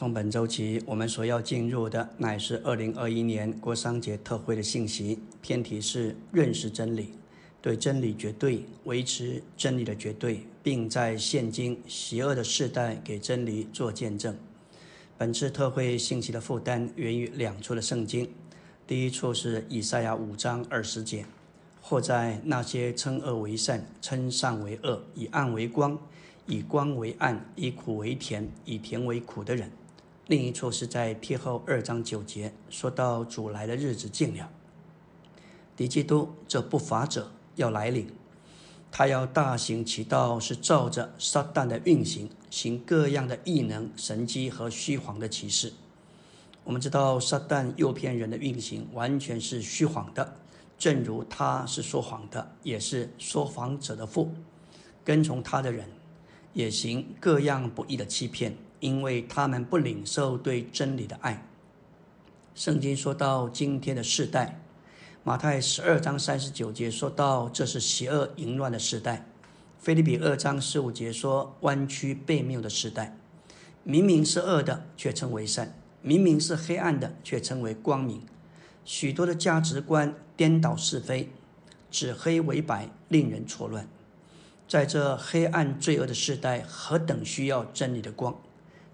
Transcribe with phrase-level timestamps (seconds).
[0.00, 5.18] 从本周起，我们所要进入的乃是二零二一年国商节特会的信息。
[5.42, 7.10] 偏题是认识真理，
[7.60, 14.34] 对真理绝对，维持真理的绝对，并在现今邪恶的世代给真理做见证。
[15.18, 18.26] 本次特会信息的负担源于两处的圣经。
[18.86, 21.26] 第一处是以赛亚五章二十节，
[21.82, 25.98] 或在那些称恶为善、称善为恶、以暗为光、
[26.46, 29.70] 以光为暗、以苦为甜、以甜为苦的人。
[30.30, 34.48] 另一处是在贴后二章九节，说到主来的日子近了，
[35.74, 38.08] 敌基督这不法者要来临，
[38.92, 45.72] 他要大行其道，是照着撒旦的运行，行各样的异能、神迹和虚谎的启示。
[46.62, 50.36] 我们知道撒旦诱骗人的运行完全是虚谎的，
[50.78, 54.32] 正如他是说谎的，也是说谎者的父。
[55.02, 55.88] 跟从他的人
[56.52, 58.56] 也行各样不义的欺骗。
[58.80, 61.46] 因为他们不领受对真理的爱。
[62.54, 64.60] 圣经说到今天的世代，
[65.22, 69.26] 马太十二章三十九节说到这是邪恶淫乱的时代。
[69.78, 73.16] 菲利比二章十五节说弯曲背谬的时代，
[73.82, 78.22] 明明是恶的却称为善，明明是黑暗的却称为光明。
[78.84, 81.30] 许多的价值观颠倒是非，
[81.90, 83.88] 指黑为白，令人错乱。
[84.68, 88.38] 在这黑暗罪恶的时代，何等需要真理的光！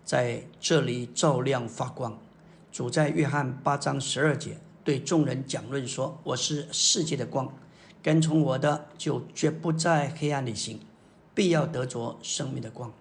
[0.07, 2.17] 在这里照亮发光。
[2.71, 7.53] 主在约翰八章十二节对众人讲论说：“我是世界的光，
[8.03, 10.79] 跟从我的就绝不在黑暗里行，
[11.35, 12.93] 必要得着生命的光。”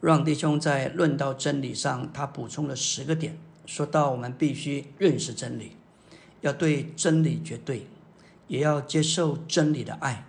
[0.00, 5.76] 让弟兄在论道真理上，他补充了十个点，说到我们必须认识真理，
[6.40, 7.86] 要对真理绝对，
[8.46, 10.24] 也要接受真理的爱，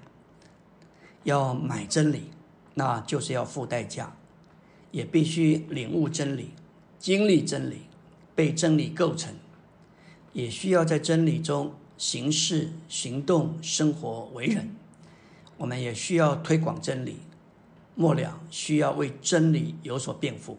[1.23, 2.31] 要买真理，
[2.73, 4.13] 那就是要付代价。
[4.91, 6.51] 也必须领悟真理，
[6.99, 7.77] 经历真理，
[8.35, 9.33] 被真理构成，
[10.33, 14.75] 也需要在真理中行事、行动、生活、为人。
[15.57, 17.17] 我们也需要推广真理，
[17.95, 20.57] 末了需要为真理有所辩护。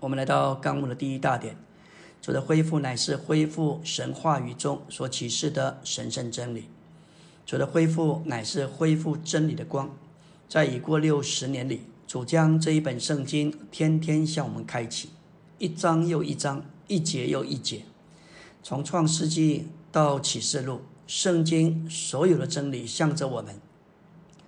[0.00, 1.56] 我们来到纲目的第一大点，
[2.22, 6.64] 主的恢复乃是恢复神话语中所启示的神圣真理。
[7.46, 9.90] 主的恢复乃是恢复真理的光，
[10.48, 11.82] 在已过六十年里。
[12.08, 15.10] 主将这一本圣经天天向我们开启，
[15.58, 17.82] 一章又一章，一节又一节，
[18.62, 23.60] 从创世纪到启示录，圣经所有的真理向着我们，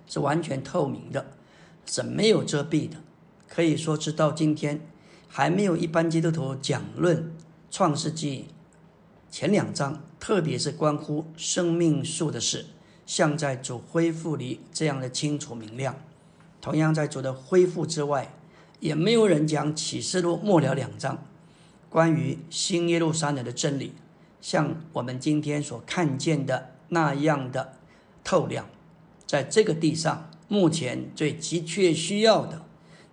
[0.07, 1.33] 是完全透明的，
[1.85, 2.97] 是没有遮蔽的。
[3.47, 4.81] 可以说，直到今天，
[5.27, 7.31] 还没有一般基督徒讲论
[7.69, 8.47] 创世纪
[9.29, 12.65] 前两章，特别是关乎生命树的事，
[13.05, 15.95] 像在主恢复里这样的清楚明亮。
[16.61, 18.35] 同样，在主的恢复之外，
[18.79, 21.17] 也没有人讲启示录末了两章
[21.89, 23.93] 关于新耶路撒冷的真理，
[24.39, 27.73] 像我们今天所看见的那样的
[28.23, 28.67] 透亮。
[29.25, 32.61] 在这个地上，目前最急切需要的，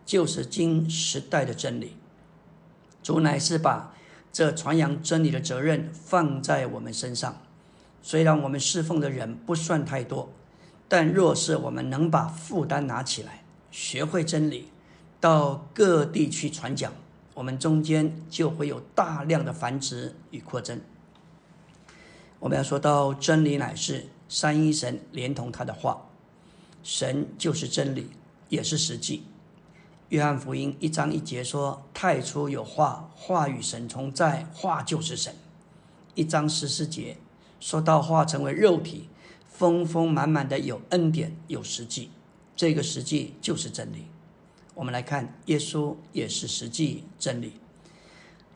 [0.05, 1.97] 就是今时代的真理。
[3.03, 3.95] 主乃是把
[4.31, 7.41] 这传扬真理的责任放在我们身上。
[8.03, 10.31] 虽然我们侍奉的人不算太多。
[10.91, 13.38] 但若是我们能把负担拿起来，
[13.71, 14.69] 学会真理，
[15.21, 16.93] 到各地去传讲，
[17.35, 20.81] 我们中间就会有大量的繁殖与扩增。
[22.39, 26.09] 我们要说到真理乃是三一神连同他的话，
[26.83, 28.11] 神就是真理，
[28.49, 29.25] 也是实际。
[30.09, 35.35] 约翰福音一章一节说：“太初有话，话与神同在，话就是神。”
[36.15, 37.19] 一章十四节
[37.61, 39.09] 说到话成为肉体。
[39.51, 42.13] 丰丰满满的有恩典有实际，
[42.59, 44.07] 这个实际就是真理。
[44.75, 47.53] 我们来看，耶稣也是实际真理。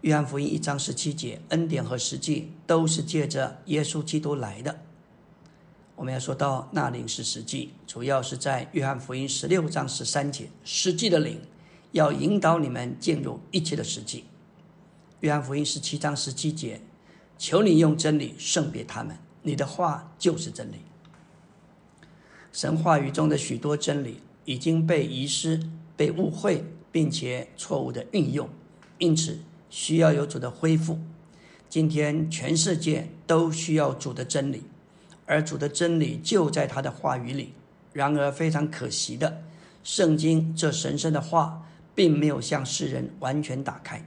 [0.00, 4.80] 约翰福音一章十七节，恩典和实际都是借着耶稣基督来的。
[5.94, 11.40] 我们要说到那灵是实际，主要是在约翰福音十六章十三节，实际的灵
[11.92, 14.24] 要引导你们进入一切的实际。
[15.20, 16.80] 约翰福音十七章十七节，
[17.38, 20.78] 求你用真理圣别他们，你的话就是真理。
[22.52, 25.58] 神话语中的许多真理已经被遗失、
[25.96, 26.62] 被误会，
[26.92, 28.46] 并且错误的运用，
[28.98, 29.38] 因此
[29.70, 30.98] 需要有主的恢复。
[31.70, 34.64] 今天全世界都需要主的真理，
[35.24, 37.54] 而主的真理就在他的话语里。
[37.94, 39.42] 然而非常可惜的，
[39.82, 44.06] 圣经这神圣的话并没有向世人完全打开。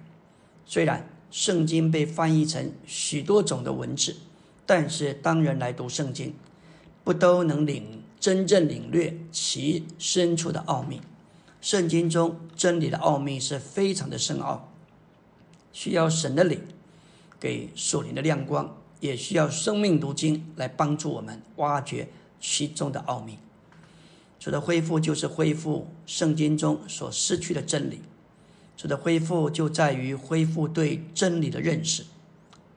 [0.68, 4.16] 虽然圣经被翻译成许多种的文字，
[4.68, 6.36] 但是当人来读圣经，
[7.04, 8.04] 不都能领。
[8.26, 11.00] 真正领略其深处的奥秘，
[11.62, 14.68] 圣经中真理的奥秘是非常的深奥，
[15.72, 16.60] 需要神的灵
[17.40, 22.08] 给属灵的亮光，也需要生命读经来帮助我们挖掘
[22.42, 23.38] 其中的奥秘。
[24.40, 28.02] 主的恢复就是恢复圣经中所失去的真理。
[28.76, 32.04] 主的恢复就在于恢复对真理的认识。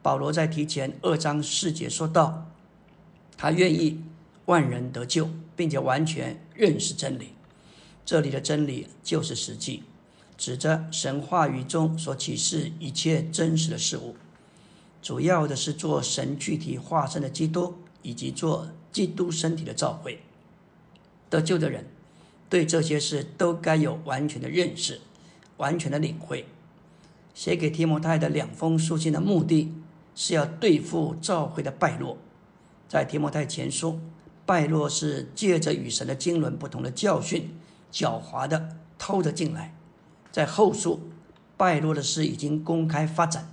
[0.03, 2.47] 保罗在提前二章四节说道
[3.39, 4.03] ：“他愿意
[4.49, 7.35] 万人得救，并且完全认识真理。”
[8.05, 9.83] 这里的真理就是实际，
[10.39, 14.17] 指着神话语中所启示一切真实的事物，
[15.03, 20.21] 主要的是做神具体化身的基督，以及做基督身体的召会。
[21.29, 21.85] 得救的人
[22.49, 25.03] 对这些事都该有完全的认识、
[25.59, 26.47] 完全的领会。
[27.35, 29.75] 写给提摩太的两封书信的目的
[30.15, 32.17] 是要对付召会的败落。
[32.89, 34.01] 在提摩太前书，
[34.49, 37.55] 败落是借着与神的经纶不同的教训。
[37.93, 39.75] 狡猾的偷着进来，
[40.33, 41.01] 在后述
[41.59, 43.53] 败落的事已经公开发展，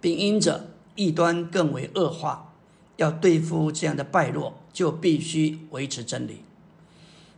[0.00, 2.54] 并因着异端更为恶化。
[2.96, 6.40] 要对付这样的败落，就必须维持真理。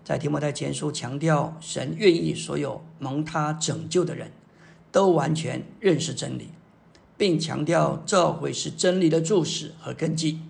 [0.04, 4.30] 在提摩太前书强调，神愿意所有蒙他拯救的人
[4.92, 6.50] 都完全认识真理，
[7.16, 10.40] 并强调这会是真理的注释和根基。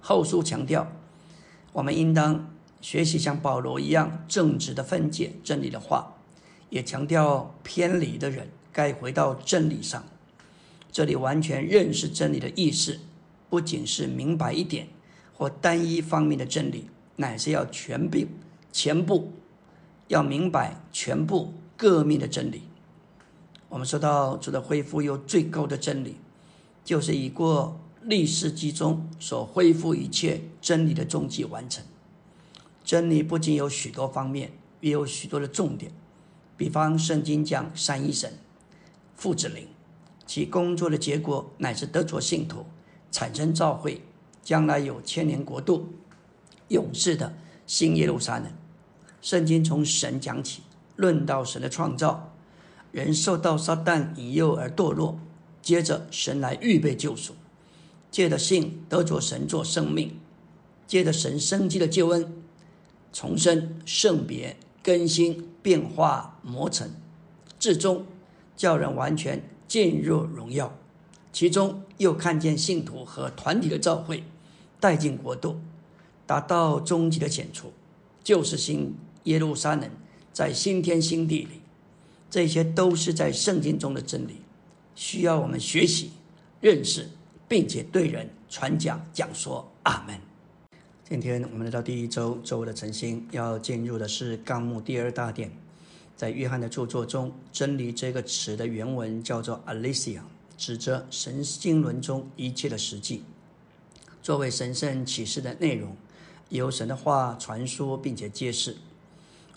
[0.00, 0.90] 后书强调，
[1.72, 2.48] 我们应当。
[2.82, 6.14] 学习像保罗一样正直的分解真理的话，
[6.68, 10.02] 也强调偏离的人该回到真理上。
[10.90, 12.98] 这里完全认识真理的意思，
[13.48, 14.88] 不仅是明白一点
[15.32, 18.26] 或单一方面的真理，乃是要全并
[18.72, 19.30] 全部
[20.08, 22.62] 要明白全部各面的真理。
[23.68, 26.16] 我们说到主的恢复有最高的真理，
[26.84, 31.84] 就是已过历世纪中所恢复一切真理的终极完成。
[32.84, 35.92] 真理不仅有许多方面，也有许多的重点。
[36.56, 38.34] 比方，圣经讲三一神、
[39.16, 39.66] 父子灵，
[40.26, 42.66] 其工作的结果乃是得着信徒，
[43.10, 44.02] 产生召会，
[44.42, 45.94] 将来有千年国度、
[46.68, 47.34] 永世的
[47.66, 48.52] 新耶路撒冷。
[49.20, 50.62] 圣经从神讲起，
[50.96, 52.32] 论到神的创造，
[52.90, 55.18] 人受到撒旦引诱而堕落，
[55.60, 57.34] 接着神来预备救赎，
[58.12, 60.16] 借着信得着神作生命，
[60.86, 62.32] 借着神生机的救恩。
[63.14, 66.90] 重生、圣别、更新、变化、磨成，
[67.58, 68.06] 至终
[68.56, 70.78] 叫人完全进入荣耀。
[71.30, 74.24] 其中又看见信徒和团体的召会，
[74.80, 75.60] 带进国度，
[76.26, 77.72] 达到终极的显出，
[78.24, 78.94] 就是新
[79.24, 79.90] 耶路撒冷
[80.32, 81.60] 在新天新地里。
[82.30, 84.36] 这些都是在圣经中的真理，
[84.94, 86.12] 需要我们学习、
[86.62, 87.10] 认识，
[87.52, 89.70] 并且对人传讲、讲说。
[89.82, 90.18] 阿门。
[91.06, 95.52] 今天我们来到第一周周的晨星，要进入的是纲目第二大点。
[96.16, 100.20] 在约翰的著作中，“真理”这个词的原文叫做 “Alicia”，
[100.56, 103.22] 指着神经纶中一切的实际，
[104.22, 105.94] 作为神圣启示的内容，
[106.48, 108.78] 由神的话传说并且揭示。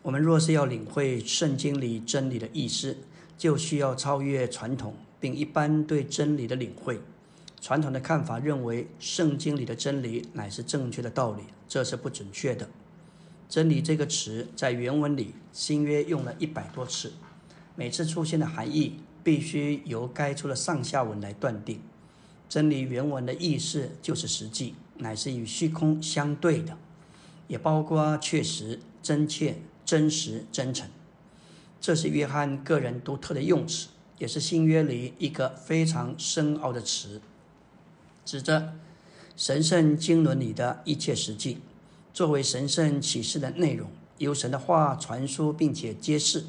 [0.04, 2.98] 我们若是要领会圣经里真理的意思，
[3.38, 7.00] 就需要超越传统，并一般对真理的领会。
[7.66, 12.70] 传统的看法认为，圣经里的真理乃是正确的道理，这是不准确的。
[13.50, 17.14] 真理这个词在原文里新约用了一百多次，
[17.76, 21.82] 每次出现的含义必须由该处的上下文来断定。
[22.48, 26.78] 真理原文的意思就是实际，乃是与虚空相对的，
[27.48, 30.88] 也包括确实、真切、真实、真诚。
[31.82, 33.88] 这是约翰个人独特的用词，
[34.20, 37.20] 也是新约里一个非常深奥的词。
[38.26, 38.74] 指着
[39.38, 41.60] 神圣经纶里的一切实际，
[42.12, 46.46] 作为神圣启示的内容，由神的话传输并且揭示。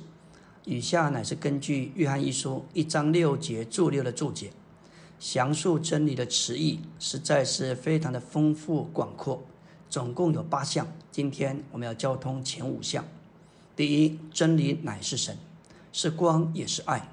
[0.64, 4.50] 以下乃是根据约翰一书一章六节注六的注解，
[5.20, 9.44] 详述真理的词义，实在是非常的丰富广阔。
[9.88, 13.04] 总共有八项，今天我们要交通前五项。
[13.76, 15.36] 第一，真理乃是神，
[15.92, 17.08] 是光也是爱，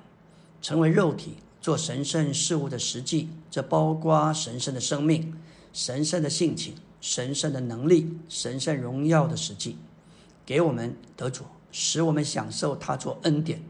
[0.61, 1.35] 成为肉体。
[1.63, 5.33] 做神圣事物的实际，这包括神圣的生命、
[5.71, 9.77] 神圣的性情、神圣的能力、神圣荣耀的实际，
[10.45, 13.63] 给我们得主，使我们享受他做恩典。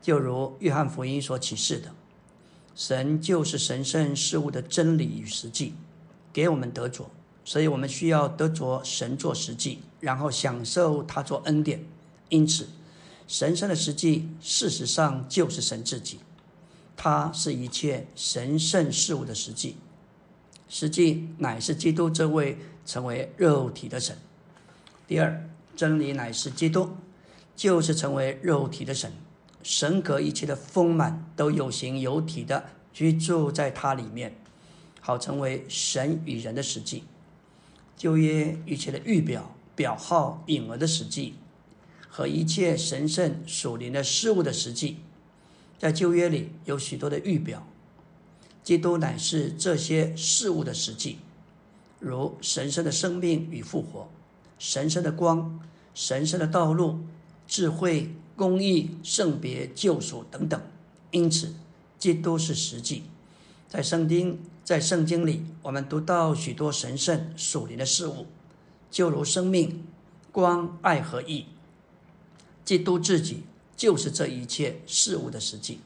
[0.00, 1.90] 就如约翰福音所启示的，
[2.74, 5.74] 神就是神圣事物的真理与实际，
[6.32, 7.10] 给我们得着，
[7.44, 11.84] 所以我们需要得着神做实际，然后享受他做恩典。
[12.30, 12.66] 因此，
[13.28, 16.18] 神圣的实际事实上就是神自己。
[17.04, 19.74] 它是一切神圣事物的实际，
[20.68, 22.56] 实际乃是基督这位
[22.86, 24.16] 成为肉体的神。
[25.08, 26.90] 第二，真理乃是基督，
[27.56, 29.12] 就是成为肉体的神。
[29.64, 34.36] 神格一切的丰满都有形有体的居住在它里面，
[35.00, 37.02] 好成为神与人的实际。
[37.96, 41.34] 旧约一切的预表、表号、影儿的实际，
[42.08, 44.98] 和一切神圣属灵的事物的实际，
[45.82, 47.66] 在旧约里有许多的预表。
[48.62, 51.18] 基督乃是这些事物的实际，
[51.98, 54.08] 如神圣的生命与复活、
[54.60, 55.58] 神圣的光、
[55.92, 57.00] 神圣的道路、
[57.48, 60.62] 智慧、公义、圣别、救赎等等。
[61.10, 61.52] 因此，
[61.98, 63.02] 基督是实际。
[63.68, 68.28] 在圣经，在圣经里，我们读到许多神圣属灵的事物，
[68.88, 69.84] 就如生命、
[70.30, 71.46] 光、爱和义。
[72.64, 73.42] 基督自己
[73.82, 75.80] 就是这一切事物的实际。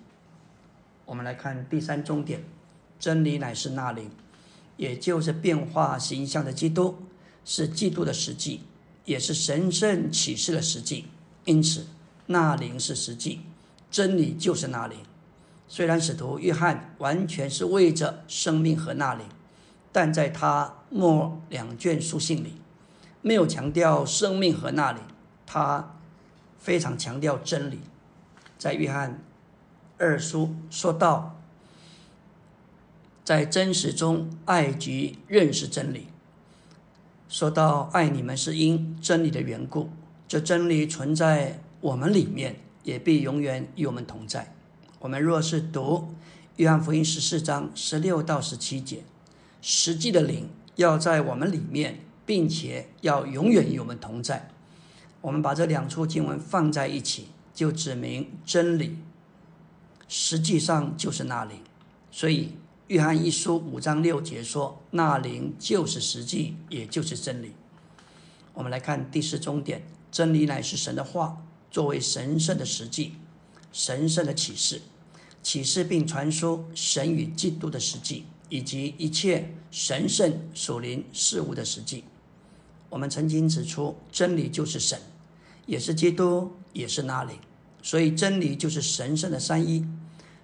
[1.07, 2.45] 我们来看第三重点。
[2.99, 4.11] 真理乃是那灵，
[4.77, 6.97] 也就是变化形象的基督，
[7.43, 8.61] 是基督的实际，
[9.07, 11.07] 也是神圣启示的实际。
[11.47, 11.87] 因此，
[12.27, 13.41] 那灵是实际，
[13.91, 14.99] 真理就是那灵。
[15.67, 19.27] 虽然使徒约翰完全是为着生命和那灵，
[19.91, 22.53] 但在他末两卷书信里，
[23.23, 25.03] 没有强调生命和那灵，
[25.47, 25.96] 他
[26.67, 27.79] 非常强调真理。
[28.59, 29.23] 在约翰
[29.99, 31.33] 二书说到。
[33.23, 36.07] 在真实中爱及认识真理。
[37.29, 39.91] 说到爱你们是因真理的缘故，
[40.29, 42.55] 这真理存在我们里面，
[42.85, 44.55] 也必永远与我们同在。
[45.01, 46.15] 我们若是读
[46.55, 49.03] 约翰福音十四章十六到十七节，
[49.61, 54.49] 实际的灵要在我们里面，并且要永远与我们同在。
[55.27, 58.97] 我们把这两处经文放在一起，就指明真理
[60.07, 61.59] 实际上就是那灵。
[62.13, 62.53] 所以。
[62.87, 67.51] 约翰一书五章六节说：“那灵就是实际，也就是真理。”
[68.55, 73.15] 我们来看第四终点：真理乃是神的话，作为神圣的实际、
[73.73, 74.81] 神圣的启示，
[75.43, 82.05] 启示并传输神与基督的实际，以及一切神圣属灵事物的实际。
[82.89, 84.97] 我们曾经指出，真理就是神，
[85.67, 87.35] 也是基督，也是那里，
[87.83, 89.87] 所以真理就是神圣的三一。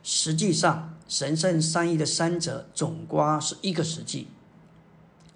[0.02, 4.26] 实际上，神圣三一的三者总瓜是一个实际。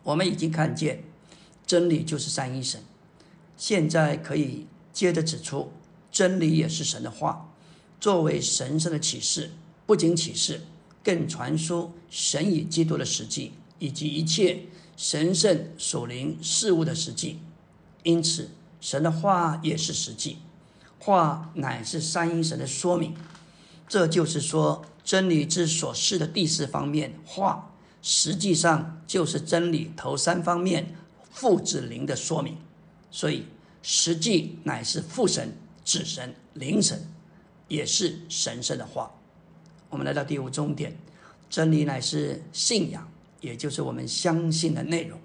[0.02, 1.04] 我们已经看见，
[1.66, 2.80] 真理就是三一神。
[3.56, 5.72] 现在可以接着指出，
[6.10, 7.52] 真理也是神的话，
[8.00, 9.52] 作为神圣的启示，
[9.86, 10.62] 不仅启示，
[11.02, 14.64] 更传输神与基督的实际，以及一切
[14.96, 17.38] 神圣属灵事物的实际。
[18.02, 18.50] 因此，
[18.86, 20.38] 神的话也是实际，
[21.00, 23.16] 话乃是三一神的说明。
[23.88, 30.94] 这就是说，真理之所示的第四方面话，实际上就是真理头三方面
[31.32, 32.58] 父子灵的说明。
[33.10, 33.46] 所以，
[33.82, 37.08] 实际乃是父神、子神、灵神，
[37.66, 39.10] 也是神圣的话。
[39.90, 40.96] 我们来到第五重点，
[41.50, 45.18] 真理乃是信仰，也就是我们相信的内容。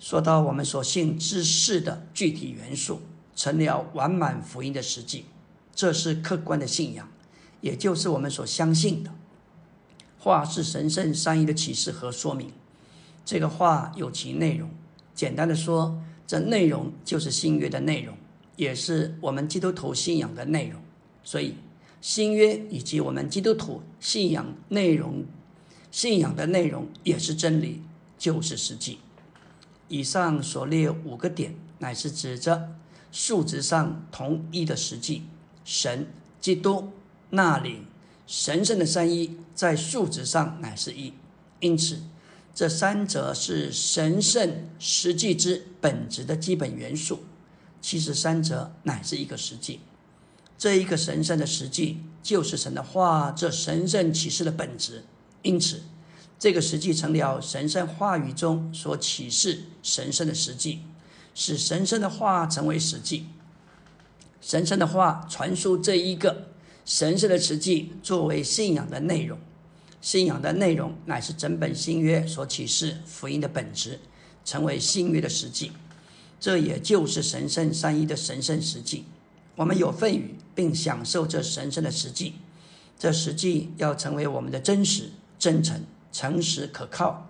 [0.00, 3.02] 说到我们所信之事的具体元素，
[3.36, 5.26] 成了完满福音的实际，
[5.74, 7.06] 这是客观的信仰。
[7.60, 9.12] 也就是我们所相信的
[10.18, 12.50] 话是神圣善意的启示和说明。
[13.26, 14.70] 这个话有其内容，
[15.14, 18.16] 简单的说，这内容就是新约的内容，
[18.56, 20.80] 也是我们基督徒信仰的内容。
[21.22, 21.56] 所以，
[22.00, 25.26] 新约以及我们基督徒信仰内容、
[25.90, 27.82] 信仰的内容也是真理，
[28.18, 28.98] 就是实际。
[29.90, 32.70] 以上所列五个点，乃是指着
[33.12, 35.24] 数值上同一的实际：
[35.62, 36.06] 神、
[36.40, 36.90] 基督。
[37.32, 37.82] 那里
[38.26, 41.12] 神圣的三一在数值上乃是一，
[41.60, 42.00] 因此
[42.54, 47.20] 这三者是神圣实际之本质的基本元素。
[47.80, 49.80] 其实三者乃是一个实际，
[50.58, 55.04] 这一个神圣的实际就是神的话，这神圣启示的本质。
[55.42, 55.82] 因此，
[56.40, 60.80] 这个实际成了神圣话语中所启示神圣的实际，
[61.34, 63.26] 使神圣的话成为实际。
[64.40, 66.48] 神圣的话传输这一个。
[66.86, 69.38] 神圣的实际作为信仰的内容，
[70.00, 74.00] 信仰的内容乃是整本新约所启示福音的本质，
[74.44, 75.70] 成为新约的实际。
[76.40, 79.04] 这也就是神圣三一的神圣实际。
[79.56, 82.36] 我们有份于并享受这神圣的实际，
[82.98, 87.28] 这实际要成为我们的真实、真诚、诚实、可靠，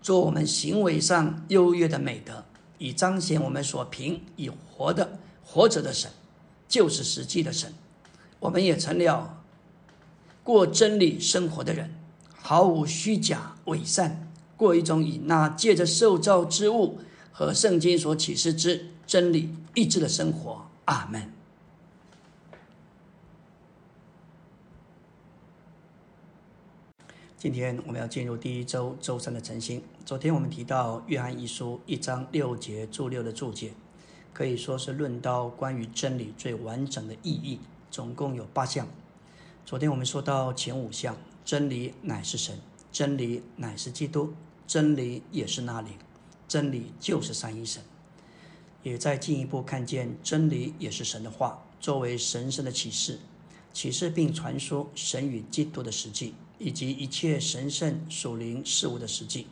[0.00, 2.44] 做我们行为上优越的美德，
[2.78, 6.10] 以彰显我们所凭以活的活着的神，
[6.68, 7.72] 就是实际的神。
[8.40, 9.42] 我们也成了
[10.42, 11.94] 过真理生活的人，
[12.34, 16.98] 毫无虚假伪善，过一种以那借着受造之物
[17.30, 20.66] 和圣经所启示之真理意志的生活。
[20.86, 21.32] 阿门。
[27.42, 29.82] 今天我们要进入第一周周三的晨星。
[30.06, 33.72] 昨天我们提到约翰一书一章六节注六的注解，
[34.32, 37.58] 可以说是论到关于真理最完整的意义，
[37.90, 38.86] 总共有八项。
[39.66, 42.60] 昨天我们说到前五项：真理乃是神，
[42.92, 44.34] 真理乃是基督，
[44.68, 45.94] 真理也是那灵，
[46.46, 47.82] 真理就是三一神。
[48.84, 53.18] 也在进一步看见真理也是神的话，作为神圣的启示，
[53.72, 56.34] 启示并传说神与基督的实际。
[56.62, 59.48] 以及一切神圣属灵事物的实际。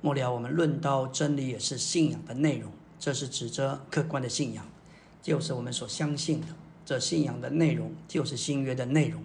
[0.00, 4.66] 末了，我们论到真理也是信仰的内容，这是指着客观的信仰，
[5.22, 6.46] 就是我们所相信的。
[6.86, 9.22] 这信仰的内容就是新约的内容。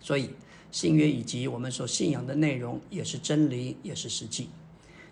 [0.00, 0.30] 所以，
[0.70, 4.48] 新约以及我们所信仰的内容也是真理，也是实际。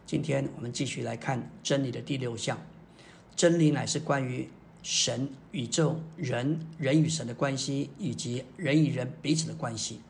[0.06, 2.56] 今天我们继续来看真理的第六项：
[3.34, 4.48] 真理乃是关于
[4.82, 10.00] 神、宇宙、人、人与神的关系，以及人与人彼此的关系。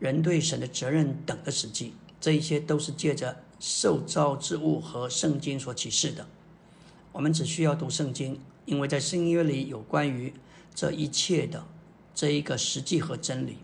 [0.00, 6.26] 人对神的责任等的实际，这一些都是借着受造之物和圣经所启示的。
[7.12, 10.32] 我们只需要读圣经，因为在新约里有关于
[10.74, 11.66] 这一切的
[12.14, 13.58] 这一个实际和真理，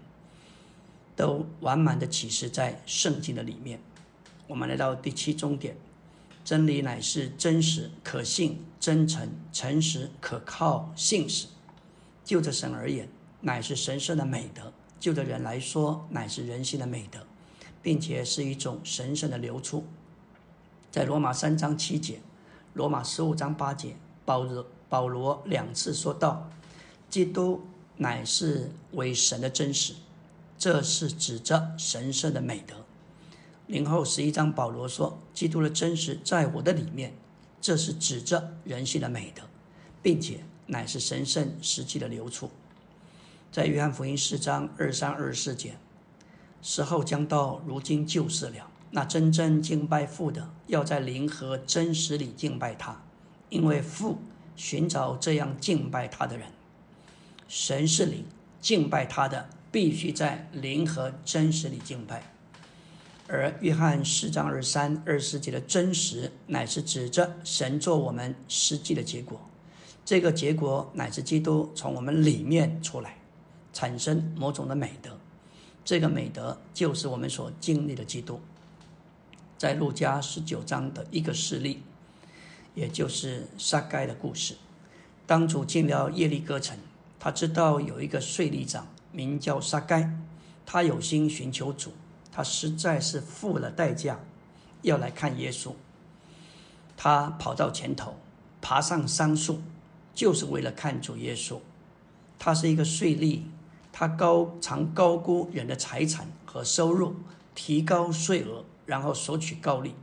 [1.16, 3.80] 都完满的启示在圣经的里面。
[4.46, 5.76] 我们来到第七终点：
[6.44, 11.46] 真理乃是真实、可信、真诚、诚实、可靠、信实。
[12.24, 13.08] 就着神而言，
[13.40, 14.72] 乃是神圣的美德。
[14.98, 17.20] 就的人来说，乃是人性的美德，
[17.82, 19.84] 并且是一种神圣的流出。
[20.90, 22.20] 在罗马三章七节、
[22.74, 26.50] 罗马十五章八节，保罗保罗两次说道
[27.10, 27.62] ：“基督
[27.96, 29.94] 乃是为神的真实。”
[30.58, 32.76] 这是指着神圣的美德。
[33.66, 37.14] 零后十一章，保罗说：“基督的真实在我的里面。”
[37.60, 39.42] 这是指着人性的美德，
[40.00, 42.48] 并且乃是神圣实际的流出。
[43.56, 45.78] 在约翰福音四章二三二四节，
[46.60, 48.70] 时候将到，如今就是了。
[48.90, 53.02] 那真正敬拜父的，要在灵和真实里敬拜他，
[53.48, 54.18] 因为父
[54.56, 56.48] 寻找这样敬拜他的人。
[57.48, 58.26] 神是灵，
[58.60, 62.24] 敬拜他的必须在灵和真实里敬拜。
[63.26, 69.40] 而约翰四章二三二四节的真实，乃是指着神做我们实际的结果。
[70.04, 73.16] 这个结果乃是基督从我们里面出来。
[73.76, 75.18] 产生某种的美德，
[75.84, 78.40] 这个美德就是我们所经历的基督。
[79.58, 81.82] 在路加十九章的一个事例，
[82.74, 84.56] 也就是撒该的故事。
[85.26, 86.78] 当主进了耶利哥城，
[87.20, 90.10] 他知道有一个税吏长名叫撒该，
[90.64, 91.92] 他有心寻求主，
[92.32, 94.20] 他实在是付了代价
[94.80, 95.74] 要来看耶稣。
[96.96, 98.16] 他跑到前头，
[98.62, 99.60] 爬上桑树，
[100.14, 101.58] 就是为了看主耶稣。
[102.38, 103.42] 他是一个税吏。
[103.98, 107.16] 他高常高估人的财产和收入，
[107.54, 109.94] 提高税额，然后索取高利。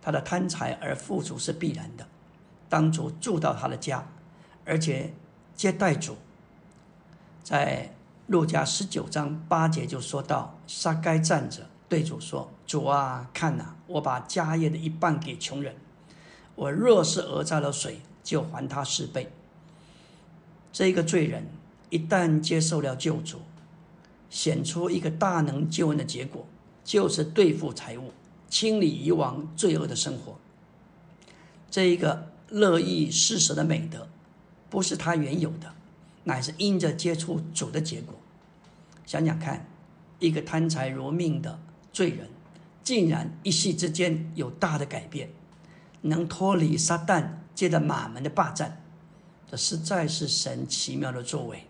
[0.00, 2.06] 他的贪财而富足是必然的。
[2.68, 4.06] 当主住到他的家，
[4.64, 5.12] 而且
[5.56, 6.18] 接待主，
[7.42, 7.92] 在
[8.28, 15.74] 路加十九章八节就说到：撒该站着对主说：“主啊，看呐，我把家业的一半给穷人。
[16.54, 19.32] 我若是讹诈了谁，就还他四倍。”
[20.72, 21.48] 这个罪人。
[21.90, 23.40] 一旦接受了救主，
[24.30, 26.46] 显出一个大能救恩的结果，
[26.84, 28.12] 就是对付财物，
[28.48, 30.38] 清理以往罪恶的生活。
[31.70, 34.08] 这一个乐意施舍的美德，
[34.68, 35.72] 不是他原有的，
[36.24, 38.14] 乃是因着接触主的结果。
[39.04, 39.66] 想想看，
[40.20, 41.60] 一个贪财如命的
[41.92, 42.28] 罪人，
[42.84, 45.30] 竟然一夕之间有大的改变，
[46.02, 48.80] 能脱离撒旦借着马门的霸占，
[49.50, 51.64] 这实在是神奇妙的作为。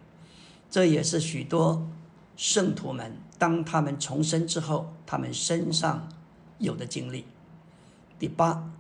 [0.71, 1.89] 这也是许多
[2.37, 6.09] 圣徒们当他们重生之后，他们身上
[6.59, 7.25] 有的经历。
[8.19, 8.71] 第八，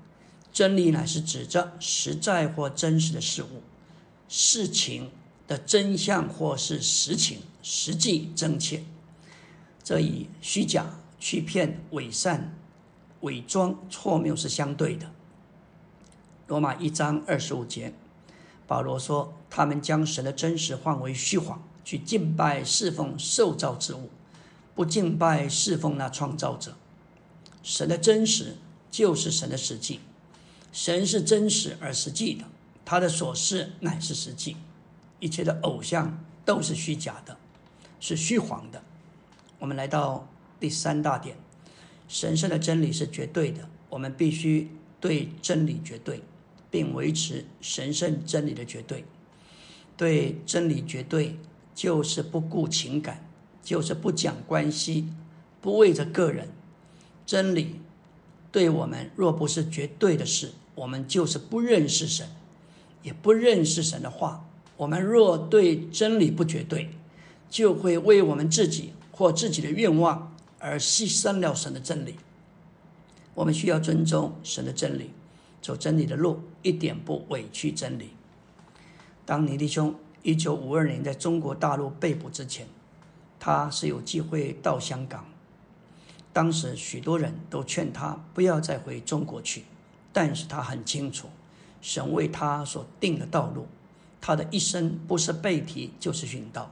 [0.52, 3.62] 真理乃是指着实在或真实的事物、
[4.28, 5.10] 事情
[5.48, 8.84] 的真相或是实情、实际真切。
[9.82, 10.86] 这与虚假、
[11.18, 12.54] 欺骗、伪善、
[13.22, 15.10] 伪装、错谬是相对的。
[16.46, 17.92] 罗马一章二十五节，
[18.66, 24.10] 保罗说：“他们将神的真实换为虚谎。”去敬拜侍奉受造之物，
[24.76, 26.76] 不敬拜侍奉那创造者。
[27.64, 28.58] 神的真实
[28.92, 29.98] 就是神的实际，
[30.70, 32.44] 神是真实而实际的，
[32.84, 34.56] 他的所事乃是实际，
[35.18, 37.36] 一切的偶像都是虚假的，
[37.98, 38.80] 是虚谎的。
[39.58, 40.28] 我们来到
[40.60, 41.36] 第三大点，
[42.06, 46.22] 神圣的真理是绝对的，我们必须对真理绝对，
[46.70, 49.04] 并维持神圣真理的绝对，
[49.96, 51.36] 对真理绝对。
[51.80, 53.26] 就是不顾情感，
[53.62, 55.08] 就是不讲关系，
[55.62, 56.50] 不为着个人。
[57.24, 57.80] 真理
[58.52, 62.28] 对我们若不是绝对的事，我们就是不认识神，
[63.02, 64.46] 也不认识神的话。
[64.76, 66.90] 我们若对真理不绝对，
[67.48, 72.16] 就会为我们自己或自己的愿望而牺牲了神的真理。
[73.32, 75.12] 我们需要尊重神的真理，
[75.62, 78.10] 走真理的路，一点不委屈真理。
[79.24, 82.66] 当尼弟兄一九五二年在中国大陆被捕之前，
[83.38, 85.24] 他是有机会到香港。
[86.32, 89.64] 当时许多人都劝他不要再回中国去，
[90.12, 91.28] 但是他很清楚，
[91.80, 93.66] 神为他所定的道路，
[94.20, 96.70] 他的一生不是背题就是殉道。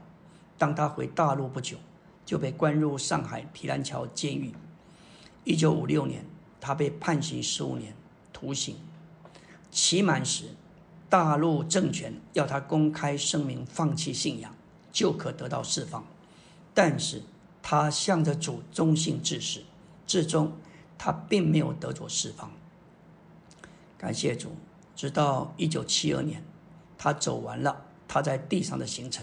[0.59, 1.79] 当他回大陆不久，
[2.27, 4.53] 就被关入上海提篮桥监狱。
[5.45, 6.25] 一九五六年，
[6.61, 7.95] 他被判刑十五年
[8.33, 8.77] 徒刑，
[9.71, 10.55] 期满时，
[11.09, 14.55] 大陆政权要他公开声明放弃信仰，
[14.93, 16.05] 就可得到释放，
[16.73, 17.23] 但是。
[17.61, 19.61] 他向着主忠心至死，
[20.07, 20.53] 至终
[20.97, 22.51] 他并没有得着释放。
[23.99, 24.53] 感谢主，
[24.97, 26.43] 直到一九七二年，
[26.97, 29.23] 他走完了他在地上的行程，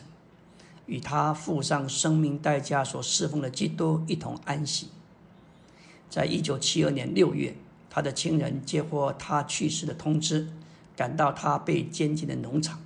[0.85, 4.89] 与他付上生命代价所侍奉的基督一同安息。
[6.07, 7.55] 在一九七二年六月，
[7.89, 10.47] 他的亲人接获他去世的通知，
[10.95, 12.79] 赶到他被监禁的农场，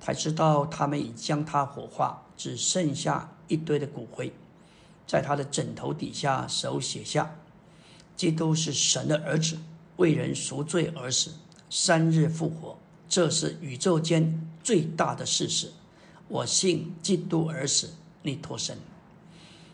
[0.00, 4.32] 才知道他们已将他火化，只剩下一堆的骨灰。
[5.06, 7.36] 在他的枕头底下，手写下
[8.16, 9.56] ：“基督是神的儿子，
[9.96, 11.32] 为人赎罪而死，
[11.70, 12.76] 三日复活，
[13.08, 15.72] 这是宇宙间最大的事实。
[16.28, 18.76] 我信基督而死，你脱身。”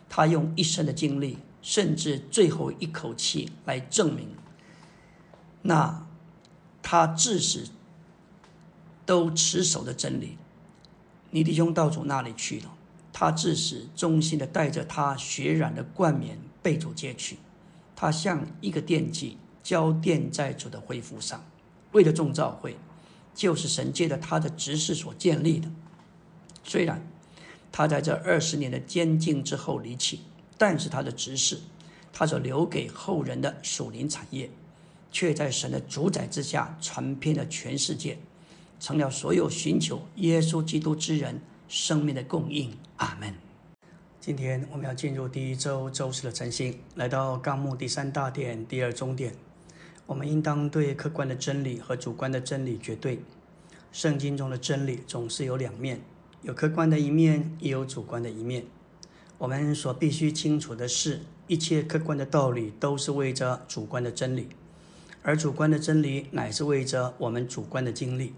[0.08, 4.28] 他用一生的经历，甚至最后一口气来证明，
[5.62, 6.01] 那
[6.82, 7.68] 他至始
[9.06, 10.36] 都持守的真理。
[11.30, 12.74] 你弟兄道主那里去了。
[13.14, 17.36] 他至死忠心的带着他血染的冠冕被主接去，
[17.94, 21.44] 他像一个奠祭，交奠在主的恢复上，
[21.92, 22.78] 为了众召会，
[23.34, 25.70] 就是神借着他的执事所建立的。
[26.64, 27.06] 虽然
[27.70, 30.22] 他在这二十年的监禁之后离弃，
[30.56, 31.60] 但是他的执事，
[32.14, 34.50] 他所留给后人的属灵产业，
[35.12, 38.18] 却在神的主宰之下传遍了全世界，
[38.80, 41.40] 成了所有寻求耶稣基督之人。
[41.68, 43.34] 生命的供应，阿门。
[44.20, 49.34] 今天我们要进入第一周周四的晨星，来到纲目第三大点第二中点。
[50.04, 53.20] 我们应当对客观的真理和主观的真理绝对。
[53.90, 56.02] 圣经中的真理总是有两面，
[56.42, 58.66] 有客观的一面，也有主观的一面。
[59.38, 64.48] 我们所必须清楚的是，一切客观的道理都是为着主观的真理，
[65.22, 68.34] 而主观的真理乃是为着我们主观的经历。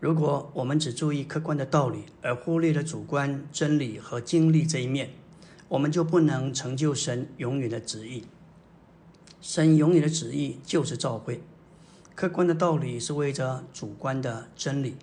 [0.00, 5.10] 如果我们只注意客观的道理，而忽略了主观真理和经历这一面，
[5.68, 8.24] 我们就不能成就神永远的旨意。
[9.40, 11.42] 神永远的旨意就是召会。
[12.14, 14.96] 客观的道理是为着主观的真理，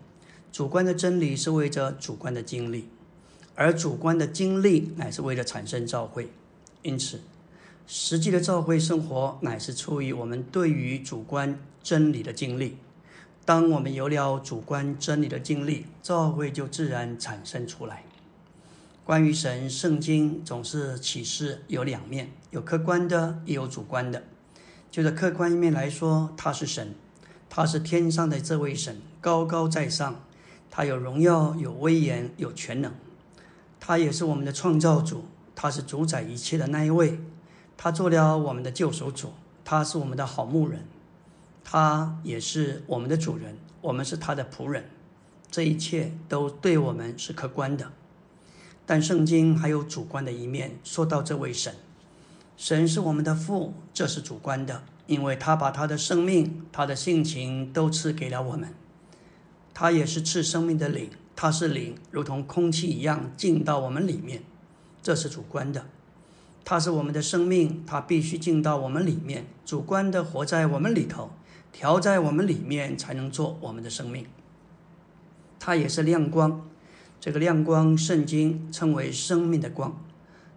[0.52, 2.88] 主观的真理是为着主观的经历，
[3.56, 6.30] 而主观的经历乃是为了产生召会。
[6.84, 7.20] 因此，
[7.94, 12.78] 实际的召会生活乃是出于我们对于主观真理的经历。
[13.44, 18.06] 当我们有了主观真理的经历，教会就自然产生出来。
[19.04, 24.24] 关于神，圣经总是启示有两面，有客观的，也有主观的。
[24.90, 26.96] 就在客观一面来说，他是神，
[27.50, 30.24] 他是天上的这位神，高高在上，
[30.70, 32.94] 他有荣耀，有威严，有全能。
[33.82, 37.20] 他也是我们的创造主，他是主宰一切的那一位，
[37.84, 39.34] 他做了我们的救赎主，
[39.66, 40.86] 他是我们的好牧人。
[41.64, 44.88] 他也是我们的主人，我们是他的仆人，
[45.50, 47.92] 这一切都对我们是客观的。
[48.86, 51.74] 但圣经还有主观的一面，说到这位神，
[52.56, 58.76] 神是我们的父，这是主观的，因为他把他的生命、他的性情都赐给了我们。
[59.74, 64.44] 他也是赐生命的灵，他是灵，如同空气一样进到我们里面，
[65.02, 65.88] 这是主观的。
[66.64, 71.32] 它是我们的生命，它必须进到我们里面，主观的活在我们里头。
[71.74, 74.26] 调在我们里面，才能做我们的生命。
[75.58, 76.68] 它也是亮光，
[77.18, 80.04] 这个亮光，圣经称为生命的光。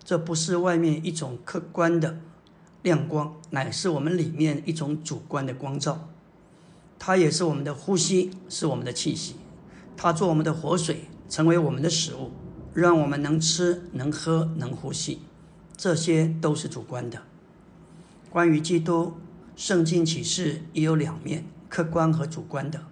[0.02, 2.18] 这不是外面一种客观的
[2.82, 6.08] 亮光，乃是我们里面一种主观的光照。
[6.98, 9.36] 它也是我们的呼吸，是我们的气息。
[9.96, 12.32] 它做我们的活水，成为我们的食物，
[12.74, 15.20] 让我们能吃、能喝、能呼吸。
[15.76, 17.22] 这些都是主观的。
[18.30, 19.14] 关于基督。
[19.56, 22.82] 圣经启示也有两面，客观和主观的。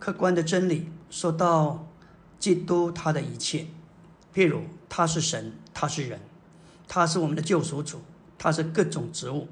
[0.00, 1.86] 客观的真理说到
[2.40, 3.66] 基督他的一切，
[4.34, 6.18] 譬如他是神，他是人，
[6.88, 8.00] 他是我们的救赎主，
[8.36, 9.46] 他是各种植物，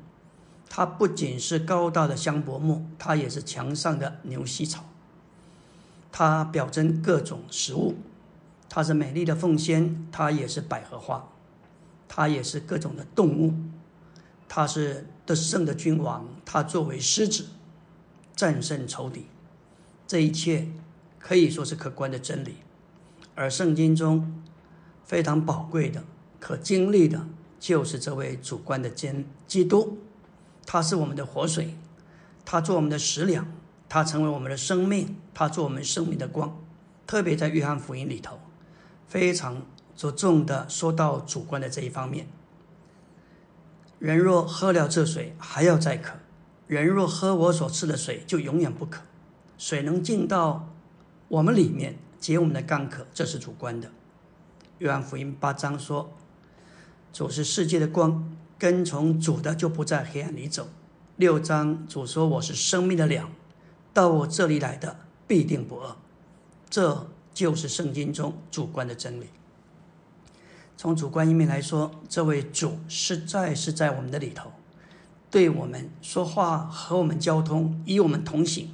[0.69, 4.85] 他不仅是高大的香柏木，他也是墙上的牛膝草。
[6.11, 7.95] 它表征各种食物，
[8.69, 11.29] 它是美丽的凤仙，它也是百合花，
[12.17, 13.53] 它也是各种的动物，
[14.49, 17.47] 它是得胜的君王，它作为狮子，
[18.37, 19.27] 战胜仇敌，
[20.07, 20.69] 这一切
[21.19, 22.59] 可以说是客观的真理。
[23.35, 24.41] 而圣经中
[25.05, 26.05] 非常宝贵的、
[26.39, 27.27] 可经历的，
[27.59, 29.99] 就是这位主观的基基督，
[30.65, 31.77] 他是我们的活水，
[32.45, 33.45] 他做我们的食粮。
[33.89, 36.57] 他成为我们的生命，他做我们生命的光。
[37.09, 38.39] 特别在约翰福音里头，
[39.09, 42.27] 非常着重的说到主观的这一方面。
[43.99, 46.15] 人若喝了这水，还要再渴；
[46.67, 49.03] 人若喝我所赐的水，就永远不渴。
[49.57, 50.69] 水能进到
[51.29, 53.91] 我们里面，解我们的干渴，这是主观的。
[54.79, 56.13] 约翰福音八章说
[57.13, 60.69] ：“主是世界的光，跟从主的就不在黑暗里走。”
[61.17, 63.31] 六章主说：“我是生命的粮。”
[63.95, 64.97] 到我这里来的
[65.29, 65.97] 必定不饿，
[66.69, 69.27] 这就是圣经中主观的真理。
[70.77, 74.53] 从主观一面来说，这位主实在是在我们的里头，
[75.31, 78.71] 对我们说话，和我们交通，与我们同行，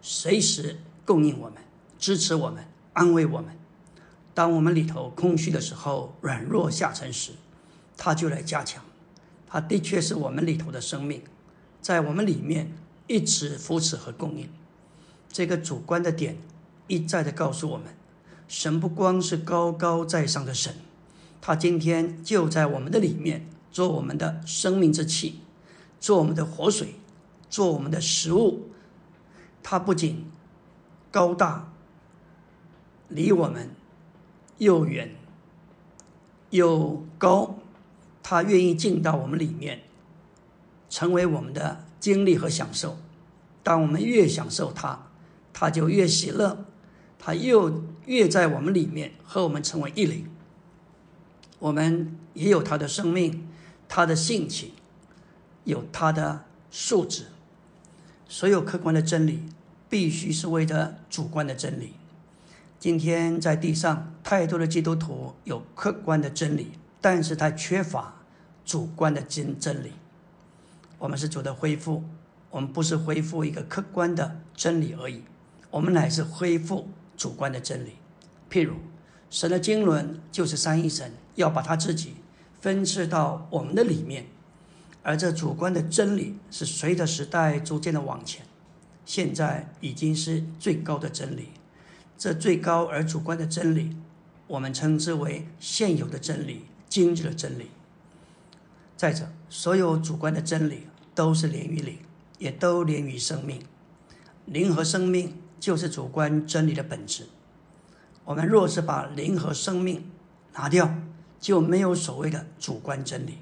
[0.00, 1.58] 随时供应我们，
[1.98, 3.56] 支持我们，安慰我们。
[4.34, 7.32] 当我们里头空虚的时候，软弱下沉时，
[7.96, 8.82] 他就来加强。
[9.46, 11.22] 他的确是我们里头的生命，
[11.82, 12.72] 在我们里面
[13.06, 14.48] 一直扶持和供应。
[15.28, 16.38] 这个主观的点
[16.86, 17.88] 一再的告诉我们，
[18.48, 20.74] 神不光是高高在上的神，
[21.42, 25.40] 他今天就在我们的里面，做我们的生命之气，
[26.00, 26.94] 做我们的活水，
[27.50, 28.70] 做我们的食物。
[29.62, 30.24] 他不仅
[31.10, 31.72] 高大，
[33.08, 33.70] 离我们
[34.58, 35.16] 又远
[36.50, 37.56] 又高，
[38.22, 39.82] 他愿意进到我们里面，
[40.88, 42.96] 成为我们的经历和享受。
[43.62, 45.08] 当我们越享受他。
[45.54, 46.64] 他就越喜乐，
[47.18, 50.26] 他又越在我们里面和我们成为一灵。
[51.62, 53.48] 我们也有他的生命，
[53.88, 54.72] 他的性情，
[55.62, 57.26] 有他的素质。
[58.26, 59.44] 所有客观的真理，
[59.88, 61.92] 必须是为了主观的真理。
[62.80, 68.16] 今天在地上，太多的基督徒有客观的真理，但是他缺乏
[68.64, 69.92] 主观的真真理。
[70.98, 72.02] 我们是主的恢复，
[72.50, 75.22] 我们不是恢复一个客观的真理而已。
[75.70, 77.92] 我们乃是恢复主观的真理，
[78.50, 78.74] 譬如
[79.30, 82.14] 神的经纶就是三一神要把他自己
[82.60, 84.26] 分赐到我们的里面，
[85.02, 88.46] 而这主观的真理是随着时代逐渐的往前，
[89.04, 91.48] 现在已经是最高的真理。
[92.16, 93.96] 这最高而主观的真理，
[94.46, 97.70] 我们称之为现有的真理、今日的真理。
[98.96, 101.98] 再者，所有主观的真理都是连于灵，
[102.38, 103.62] 也都连于生命，
[104.46, 105.36] 灵和生命。
[105.62, 107.28] 就是主观真理的本质。
[108.24, 110.10] 我们若是把灵和生命
[110.54, 110.92] 拿掉，
[111.42, 113.38] 就没有所谓的主观真理。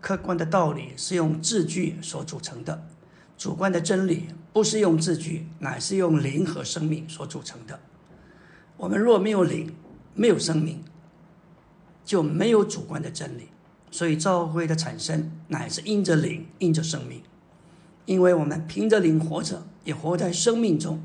[0.00, 2.84] 客观的道理是用字句所组成的，
[3.38, 7.78] 主观的真理不是用字句，乃是用灵和生命所组成的。
[8.76, 9.72] 我们若没有灵，
[10.14, 10.82] 没有生命，
[12.04, 13.48] 就没有主观的真理。
[13.92, 17.22] 所以教会的产生乃是因着灵，因着生命，
[18.06, 21.00] 因为我们凭着灵活着，也活在生命中。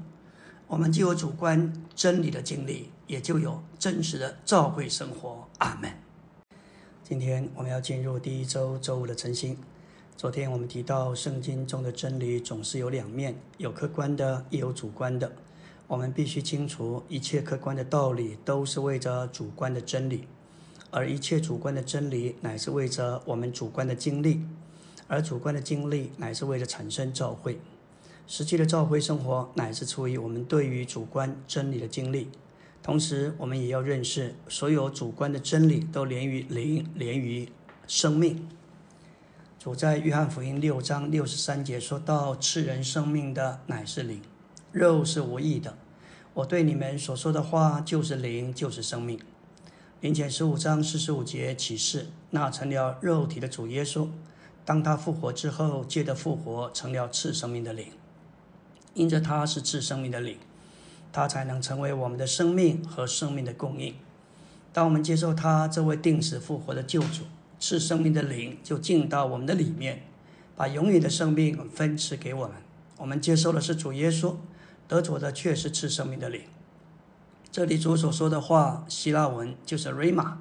[0.66, 5.48] 我们就有主观真理的经历，也就有真实的教会生活。
[5.58, 5.92] 阿门。
[7.04, 9.58] 今天我们要进入第一周周五的晨星。
[10.16, 15.32] 昨天我们提到，圣经中的真理总是有两面，有客观的，也有主观的。
[15.88, 20.28] 我们必须清楚，一切客观的道理都是为着主观的真理，
[20.92, 24.46] 而一切主观的真理乃是为着我们主观的经历，
[25.08, 27.60] 而主观的经历乃是为了产生教会。
[28.28, 32.30] 实际的教会生活乃是出于我们对于主观真理的经历，
[32.82, 37.50] 同时我们也要认识，所有主观的真理都连于灵，连于
[37.88, 38.48] 生命。
[39.60, 44.22] 主在约翰福音六章六十三节说到：“赐人生命的乃是灵，
[44.72, 45.78] 肉是无益的。
[46.34, 49.20] 我对你们所说的话就是灵，就是生命。”
[50.00, 54.08] 林前十五章四十五节启示，那成了肉体的主耶稣，
[54.64, 57.88] 当他复活之后，借着复活成了赐生命的灵。
[58.94, 60.38] 因着他是赐生命的灵，
[61.12, 63.96] 他才能成为我们的生命和生命的供应。
[64.72, 67.24] 当我们接受他这位定死复活的救主，
[67.60, 70.04] 赐生命的灵就进到我们的里面，
[70.56, 72.56] 把永远的生命分赐给我们。
[72.98, 74.36] 我们接受的是主耶稣，
[74.88, 76.42] 得主的却是赐生命的灵。
[77.52, 80.34] 这里主所说的话，希腊文就是 rama，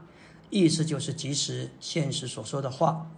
[0.51, 3.11] 意思就是即时现实所说的话。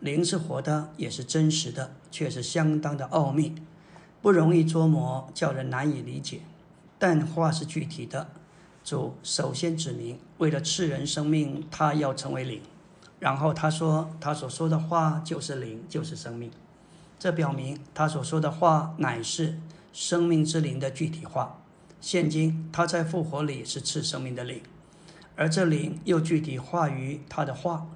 [0.00, 3.54] 灵是活的，也是真实的，却是相当的奥秘，
[4.20, 6.40] 不容易捉摸，叫人难以理解。
[7.02, 8.28] 但话是具体的，
[8.84, 12.62] 主首先指明，为了赐人生命，他要成为灵。
[13.18, 16.52] 然后他说，他所说的话就是灵，就是生命。
[17.18, 19.58] 这表明他所说的话乃是
[19.92, 21.58] 生命之灵的具体化。
[22.00, 24.62] 现今他在复活里是赐生命的灵，
[25.34, 27.88] 而这灵又具体化于他的话。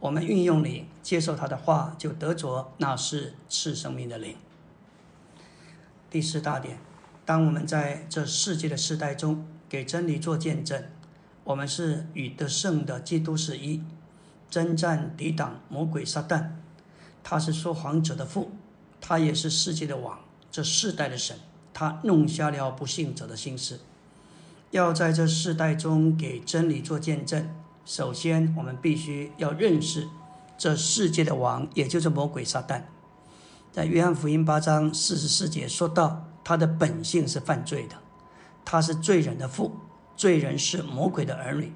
[0.00, 4.34] 我们运用灵接受他的话，就得着那是赐生命的灵。
[6.08, 6.78] 第四大点，
[7.26, 10.84] 当我们在这世界的世代中给真理做见证，
[11.42, 13.82] 我们是与得胜的基督是一。
[14.48, 16.50] 征战抵挡魔鬼撒旦，
[17.24, 18.52] 他是说谎者的父，
[19.00, 20.20] 他也是世界的王，
[20.52, 21.36] 这世代的神，
[21.74, 23.80] 他弄瞎了不信者的心思。
[24.70, 27.50] 要在这世代中给真理做见证，
[27.84, 30.06] 首先我们必须要认识
[30.56, 32.82] 这世界的王，也就是魔鬼撒旦。
[33.72, 37.96] 在约翰福音八章四十四节说到，他的本性是犯罪的，
[38.64, 39.74] 他是罪人的父，
[40.14, 41.72] 罪人是魔鬼的儿女。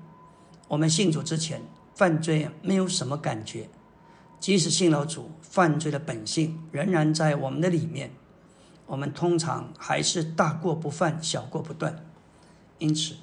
[0.68, 1.60] 我们信主之前。
[1.92, 3.68] 犯罪没有什么感觉，
[4.38, 8.12] 即使信了主，犯罪的本性仍然在我们的里面。
[8.86, 12.06] 我们通常还是大过不犯，小过不断。
[12.78, 13.16] 因此，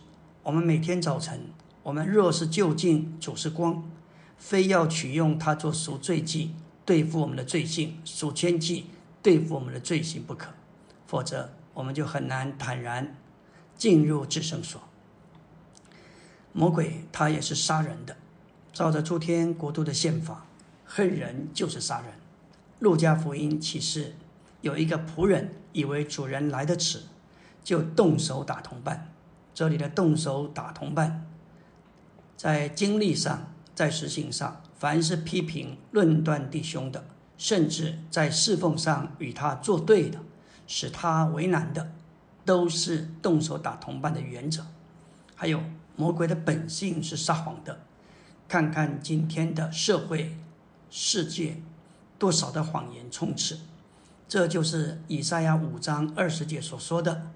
[0.44, 1.50] 我们每天早晨，
[1.82, 3.90] 我们若是就近主是光，
[4.38, 6.54] 非要取用它做赎罪祭，
[6.86, 8.86] 对付我们的罪性，赎愆祭
[9.24, 10.50] 对付我们的罪行不可，
[11.08, 13.16] 否则我们就很难坦然
[13.76, 14.80] 进入至圣所。
[16.54, 18.16] 魔鬼他也是杀人的。
[18.74, 20.46] 照着诸天国度的宪法，
[20.86, 22.12] 恨人就是杀人。
[22.78, 24.14] 路加福音启示，
[24.62, 27.02] 有一个仆人以为主人来得迟，
[27.64, 29.12] 就动手打同伴。
[29.56, 31.26] 这里的动手打同伴，
[32.36, 37.04] 在经历上，在实行上，凡是批评论断弟兄的，
[37.36, 40.20] 甚至在侍奉上与他作对的，
[40.68, 41.92] 使他为难的，
[42.46, 44.68] 都是动手打同伴的原则。
[45.34, 45.64] 还有
[45.96, 47.80] 魔鬼的本性是撒谎的。
[48.48, 50.38] 看看今天的社会、
[50.90, 51.62] 世界，
[52.18, 53.60] 多少的谎言充斥，
[54.26, 57.32] 这就是以赛亚五章二十节所说的：“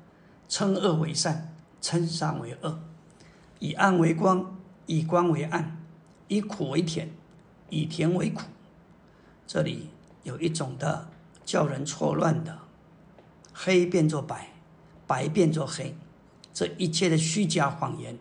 [0.48, 2.80] 称恶为善，称善为恶，
[3.60, 5.84] 以暗为光，以光为暗，
[6.30, 7.10] 以苦为甜，
[7.70, 8.44] 以甜为苦。”
[9.46, 9.90] 这里
[10.24, 11.10] 有一种的
[11.44, 12.58] 叫人错乱的，
[13.54, 14.50] 黑变作白，
[15.08, 15.96] 白变作黑，
[16.54, 18.18] 这一切的虚假谎言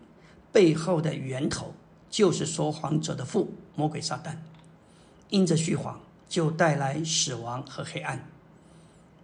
[0.51, 1.73] 背后的源头。
[2.09, 4.35] 就是说谎者的父魔鬼撒旦，
[5.29, 8.27] 因着虚谎就带来死亡和黑暗。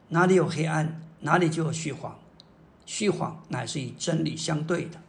[0.08, 2.18] 哪里有黑暗，哪里就有虚谎。
[2.86, 5.02] 虚谎乃是与真理相对的。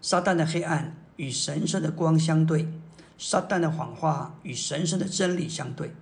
[0.00, 2.66] 撒旦的黑暗与神圣的光相对，
[3.18, 5.94] 撒旦的谎话与神圣的真理相对。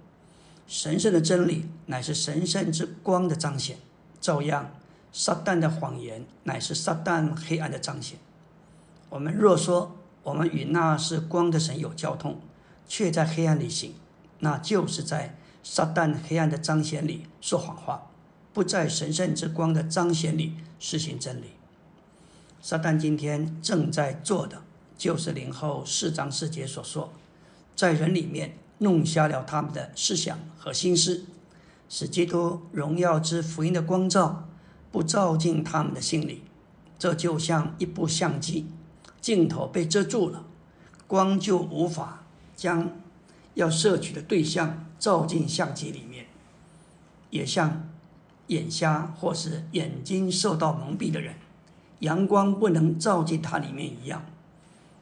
[0.69, 3.79] 神圣的真理乃是神圣之光的彰显，
[4.21, 4.71] 照样
[5.11, 8.19] 撒旦的谎言乃是撒旦黑暗的彰显。
[9.09, 12.39] 我们若说，我们与那是光的神有交通，
[12.87, 13.95] 却在黑暗里行，
[14.41, 18.11] 那就是在撒旦黑暗的彰显里说谎话，
[18.53, 21.53] 不在神圣之光的彰显里实行真理。
[22.61, 24.61] 撒旦今天正在做的，
[24.99, 27.11] 就是灵后四章四节所说，
[27.75, 31.27] 在人里面弄瞎了他们的思想和心思，
[31.89, 34.49] 使基督荣耀之福音的光照
[34.91, 36.43] 不照进他们的心里。
[36.99, 38.67] 这就像一部相机。
[39.21, 40.45] 镜头被遮住了，
[41.07, 42.93] 光就无法将
[43.55, 46.27] 要摄取的对象照进相机里面，
[47.31, 47.89] 也像
[48.47, 51.35] 眼瞎或是眼睛受到蒙蔽的人，
[51.99, 54.25] 阳光不能照进它里面一样，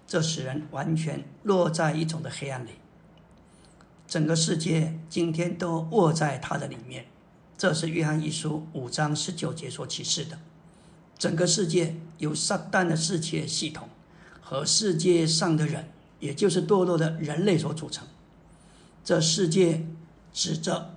[0.07, 2.71] 这使人完全落在一种的黑暗里。
[4.07, 7.07] 整个世界今天都卧在他的里面，
[7.59, 10.39] 这是约翰一书五章十九节所启示的。
[11.19, 13.89] 整个世界由撒旦的世界系统。
[14.49, 15.89] 和世界上的人，
[16.21, 18.07] 也就是堕落的人类所组成。
[19.05, 19.85] 这世界
[20.33, 20.95] 指着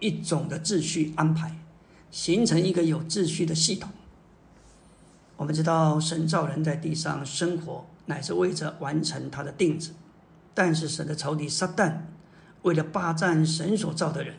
[0.00, 1.60] 一种的秩序安排，
[2.10, 3.88] 形成一个有秩序的系统。
[5.36, 9.92] 我们知道，神造人在地上生活，乃是为着完成他的定旨。
[10.52, 11.98] 但是，神的仇敌撒旦，
[12.62, 14.36] 为了霸占神所造的人，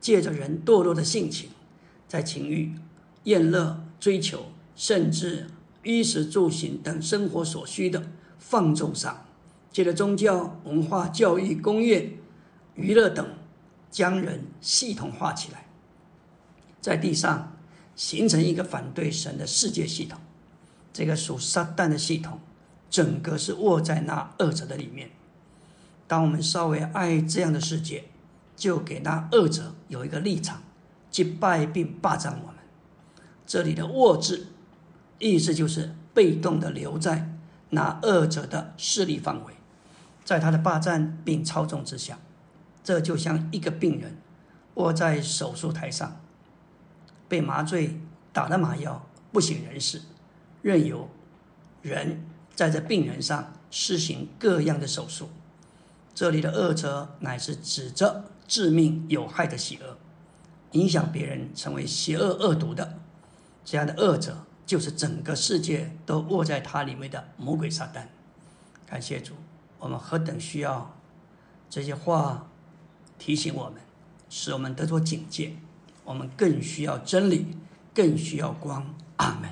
[0.00, 1.50] 借着人堕落的性情，
[2.06, 2.74] 在情欲、
[3.24, 5.46] 厌乐、追求，甚至。
[5.84, 8.02] 衣食住行等生活所需的
[8.38, 9.24] 放纵上，
[9.72, 12.18] 借着宗教、文化、教育、工业、
[12.74, 13.26] 娱乐等，
[13.90, 15.66] 将人系统化起来，
[16.80, 17.56] 在地上
[17.94, 20.18] 形成一个反对神的世界系统。
[20.92, 22.40] 这个属撒旦的系统，
[22.90, 25.10] 整个是握在那恶者的里面。
[26.08, 28.06] 当我们稍微爱这样的世界，
[28.56, 30.62] 就给那恶者有一个立场，
[31.10, 32.56] 击败并霸占我们。
[33.46, 34.48] 这里的“握”字，
[35.18, 37.30] 意思就是被动的留在
[37.70, 39.52] 那恶者的势力范围，
[40.24, 42.18] 在他的霸占并操纵之下。
[42.82, 44.16] 这就像一个病人
[44.74, 46.20] 卧在手术台上，
[47.28, 48.00] 被麻醉
[48.32, 50.00] 打了麻药，不省人事，
[50.62, 51.10] 任由
[51.82, 55.28] 人在这病人上施行各样的手术。
[56.18, 59.96] 这里的恶者乃是指着致命有害的邪恶，
[60.72, 62.98] 影响别人成为邪恶恶毒的
[63.64, 68.02] 这样的恶者，就是整个世界都握在他里面的魔鬼撒旦。
[68.84, 69.34] 感谢主，
[69.78, 70.92] 我们何等需要
[71.70, 72.48] 这些话
[73.16, 73.74] 提醒我们，
[74.28, 75.52] 使我们得着警戒。
[76.02, 77.46] 我们更需要真理，
[77.94, 78.92] 更需要光。
[79.18, 79.48] 阿门。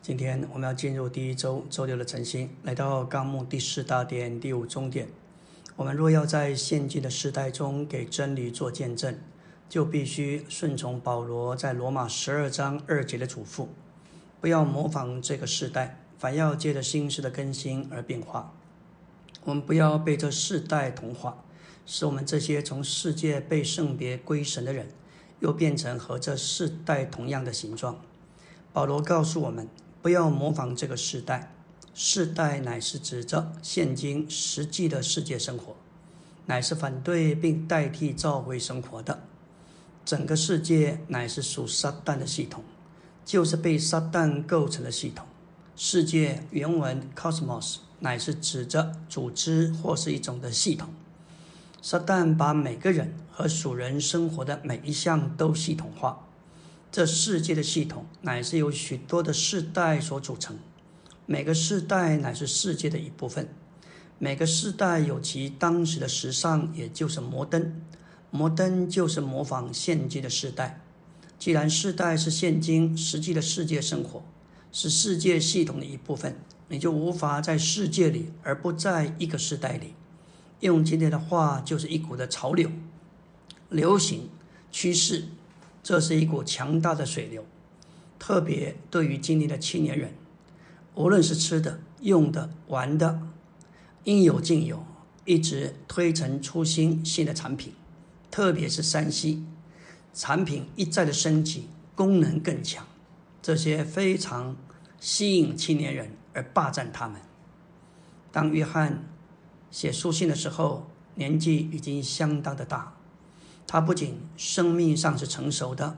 [0.00, 5.06] 今天我们要进入第一周周六的晨星，来到纲目第四大点第五中点。
[5.76, 9.18] 我们若要在现今的时代中给真理做见证，
[9.68, 13.68] 就必须顺从保罗在罗马十二章二节的嘱咐，
[14.40, 18.52] 不要模仿这个时代，反要借着心事的更新而变化。
[19.44, 21.42] 我们不要被这世代同化，
[21.86, 24.88] 使我们这些从世界被圣别归神的人，
[25.40, 27.98] 又变成和这世代同样的形状。
[28.74, 29.66] 保罗告诉我们，
[30.02, 31.54] 不要模仿这个时代。
[31.94, 35.76] 世代乃是指着现今实际的世界生活，
[36.46, 39.22] 乃是反对并代替召回生活的。
[40.04, 42.64] 整个世界乃是属撒旦的系统，
[43.26, 45.26] 就是被撒旦构成的系统。
[45.76, 50.88] 世界原文 cosmos 乃是指着组织或是一种的系统。
[51.82, 56.26] 撒旦把每个人和属人生活的每一项都系统化。
[56.90, 60.58] 这世界的系统乃是由许多的世代所组成。
[61.26, 63.48] 每个世代乃是世界的一部分，
[64.18, 67.80] 每个世代有其当时的时尚，也就是摩登。
[68.30, 70.80] 摩登就是模仿现今的世代。
[71.38, 74.22] 既然世代是现今实际的世界生活，
[74.72, 76.36] 是世界系统的一部分，
[76.68, 79.94] 你就无法在世界里而不在一个时代里。
[80.60, 82.70] 用今天的话，就是一股的潮流、
[83.68, 84.30] 流行
[84.70, 85.24] 趋势，
[85.82, 87.44] 这是一股强大的水流，
[88.18, 90.14] 特别对于今天的青年人。
[90.94, 93.22] 无论是吃的、用的、玩的，
[94.04, 94.84] 应有尽有，
[95.24, 97.72] 一直推陈出新，新的产品，
[98.30, 99.44] 特别是山西
[100.12, 102.86] 产品一再的升级，功能更强，
[103.40, 104.54] 这些非常
[105.00, 107.20] 吸引青年人而霸占他们。
[108.30, 109.04] 当约翰
[109.70, 112.94] 写书信的时候，年纪已经相当的大，
[113.66, 115.96] 他不仅生命上是成熟的，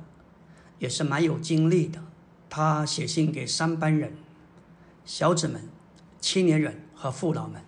[0.79, 2.01] 也是蛮有经历的。
[2.49, 4.13] 他写信给三班人。
[5.05, 5.69] 小子们、
[6.21, 7.63] 青年人和父老们，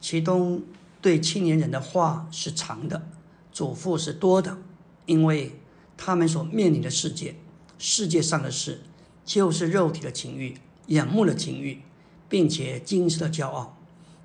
[0.00, 0.62] 其中
[1.00, 3.08] 对青年人的话是长的，
[3.50, 4.58] 嘱咐是多的，
[5.06, 5.58] 因为
[5.96, 7.36] 他们所面临的世界，
[7.78, 8.82] 世界上的事，
[9.24, 11.80] 就是肉体的情欲、眼目的情欲，
[12.28, 13.78] 并且今世的骄傲，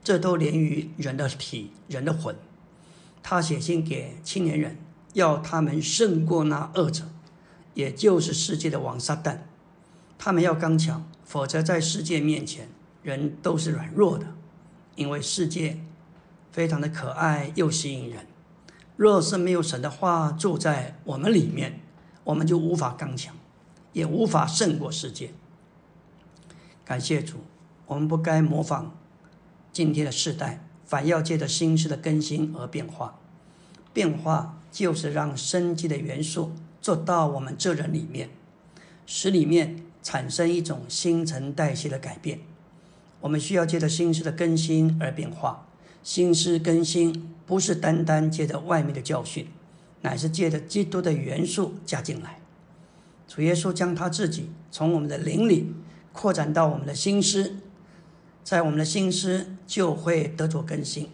[0.04, 2.36] 这都连于人的体、人的魂。
[3.24, 4.78] 他写信给青年人，
[5.14, 7.10] 要他们胜过那恶者，
[7.74, 9.40] 也就是世界的王撒旦，
[10.18, 11.10] 他们要刚强。
[11.26, 12.70] 否则，在世界面前，
[13.02, 14.28] 人都是软弱的，
[14.96, 15.80] 因为世界
[16.52, 18.28] 非常的可爱又吸引人。
[18.96, 21.82] 若是没有神的话住在我们里面，
[22.24, 23.36] 我们就无法刚强，
[23.92, 25.32] 也无法胜过世界。
[26.86, 27.38] 感谢主，
[27.88, 28.96] 我们不该模仿
[29.74, 33.20] 今天的世代，反要借着心事的更新而变化。
[33.92, 38.30] 变化就是让生机的元素做到我们这人里面，
[39.08, 39.82] 使里面。
[40.06, 42.40] 产生一种新陈代谢的改变，
[43.22, 45.66] 我们需要借着心思的更新而变化。
[46.04, 49.48] 心思更新不是单单借着外面的教训，
[50.04, 52.38] 乃是借着基督的元素加进来。
[53.28, 55.74] 主耶稣将他自己从我们的灵里
[56.14, 57.56] 扩展到我们的心思，
[58.44, 61.10] 在我们的心思就会得着更新。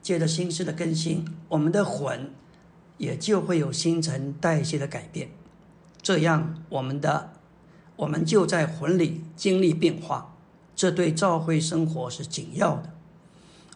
[0.00, 2.30] 借着心思的更新，我们的魂
[2.96, 5.30] 也就会有新陈代谢的改变。
[6.00, 7.32] 这样，我们的。
[7.96, 10.34] 我们就在魂里经历变化，
[10.74, 12.94] 这对教会生活是紧要的。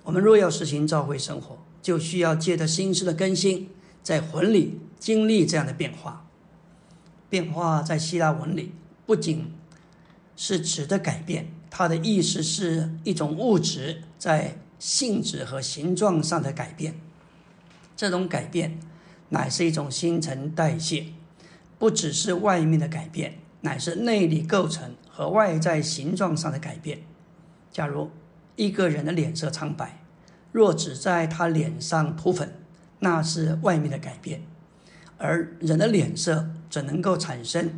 [0.05, 3.71] 我们若要实行教会生活，就需要借着心思的更新，
[4.03, 6.27] 在魂里经历这样的变化。
[7.29, 8.73] 变化在希腊文里
[9.07, 9.53] 不仅
[10.37, 17.01] 是指的改变，它的意思是一种物质在性质和形状上的改变。
[17.97, 18.81] 这种改变
[19.29, 21.07] 乃是一种新陈代谢，
[21.79, 23.39] 不只是外面的改变。
[23.63, 27.03] 乃是内里构成和外在形状上的改变。
[27.71, 28.11] 假如
[28.57, 30.03] 一个人的脸色苍白，
[30.53, 32.55] 若只在他脸上涂粉，
[32.99, 34.41] 那是外面的改变；
[35.19, 37.71] 而人的脸色怎能够产生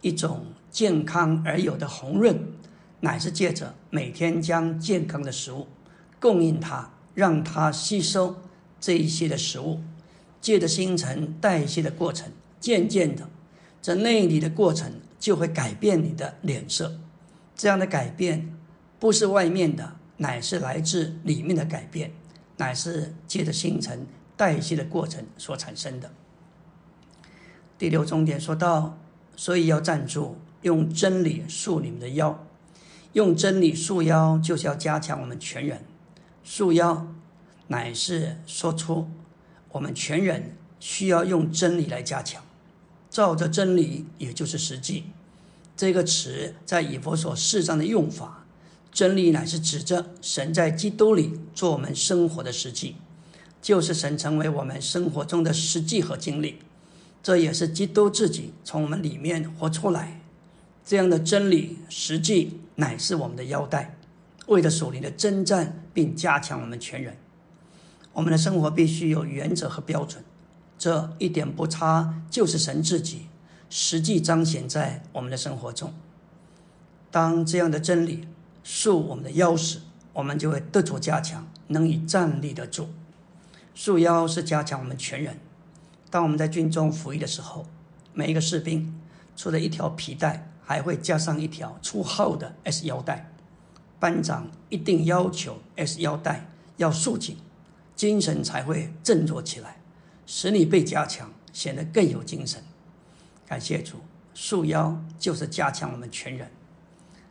[0.00, 2.38] 一种健康而有的红润，
[3.00, 5.66] 乃是借着每天将健康的食物
[6.20, 8.36] 供应他，让他吸收
[8.80, 9.80] 这一些的食物，
[10.40, 13.28] 借着新陈代谢的过程，渐渐的，
[13.82, 16.98] 这内里的过程就会改变你的脸色。
[17.54, 18.54] 这样的改变
[18.98, 19.96] 不是外面的。
[20.18, 22.10] 乃是来自里面的改变，
[22.56, 26.10] 乃是借着新陈代谢的过程所产生的。
[27.76, 28.96] 第六重点说到，
[29.36, 32.46] 所以要站住，用真理束你们的腰，
[33.12, 35.84] 用真理束腰，就是要加强我们全人。
[36.42, 37.06] 束腰
[37.66, 39.10] 乃是说出
[39.72, 42.42] 我们全人需要用真理来加强，
[43.16, 45.04] 照着真理，也就是实际。
[45.74, 48.44] 这个词在以佛所释章的用法。
[48.92, 52.96] 真理乃是指着神在基督里做我们生活的实际，
[53.62, 56.58] 就是神成为我们生活中的实际和经历。
[57.22, 60.20] 这也是基督自己从我们里面活出来。
[60.84, 63.96] 这样的真理实际乃是我们的腰带，
[64.48, 67.16] 为了属灵的征战，并加强我们全人。
[68.12, 70.22] 我们的生活必须有原则和标准，
[70.78, 73.26] 这一点不差，就是神自己
[73.68, 75.92] 实际彰显在我们的生活中。
[77.10, 78.28] 当这样的真理。
[78.68, 79.78] 束我们的腰时，
[80.12, 82.88] 我们就会得着加强，能以站立得住。
[83.76, 85.38] 束腰是加强我们全人。
[86.10, 87.64] 当我们在军中服役的时候，
[88.12, 88.92] 每一个士兵
[89.36, 93.30] 除了一条皮带，还会加上一条粗厚的 S 腰带。
[94.00, 97.36] 班长一定要求 S 腰带要束紧，
[97.94, 99.76] 精神才会振作起来，
[100.26, 102.62] 使你被加强，显得更有精神。
[103.46, 103.98] 感谢主，
[104.34, 106.50] 束腰就是加强我们全人。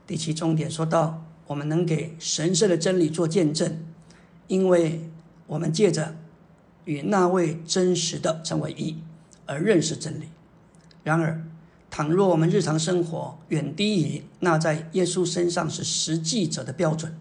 [0.07, 3.85] 第七重点说到，我们能给神圣的真理做见证，
[4.47, 5.11] 因为
[5.47, 6.15] 我们借着
[6.85, 8.97] 与那位真实的成为一，
[9.45, 10.29] 而认识真理。
[11.03, 11.45] 然而，
[11.91, 17.17] 倘若我们日常生活远低于那在耶稣身上是实际者的标准，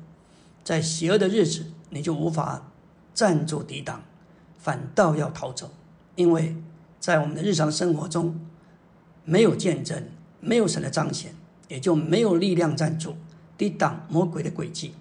[0.62, 2.72] 在邪恶的日子，你就无法
[3.14, 4.02] 站住抵挡，
[4.64, 5.70] 反倒要逃走，
[6.16, 6.56] 因为
[6.98, 8.40] 在我们的日常生活中
[9.24, 10.02] 没有见证，
[10.40, 11.36] 没有神的彰显。
[11.66, 13.16] 也就没有力量站住
[13.56, 14.94] 抵挡魔鬼的诡计。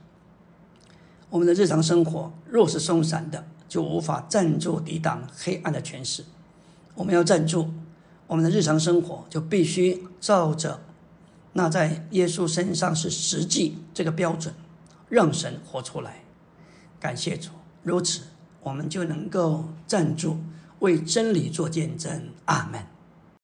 [1.29, 6.23] 我们的日常生活若是松散的，就无法站住抵挡黑暗的权势。
[6.95, 7.69] 我们要站住，
[8.27, 10.79] 我们的日常生活就必须照着
[11.51, 14.55] 那在耶稣身上是实际这个标准，
[15.09, 16.23] 让神活出来。
[16.97, 17.49] 感谢主，
[17.83, 18.21] 如此
[18.63, 20.37] 我们就能够站住，
[20.79, 22.29] 为真理做见证。
[22.45, 22.92] 阿门。